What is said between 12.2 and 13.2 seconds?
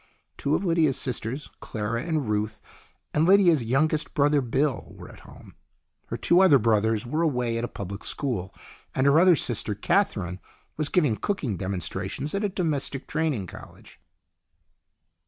at a domestic